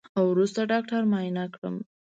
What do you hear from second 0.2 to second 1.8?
وروسته ډاکتر معاينه کړم.